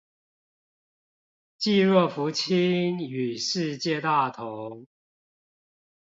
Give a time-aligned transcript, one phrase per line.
[1.59, 4.87] 濟弱扶傾與世界大同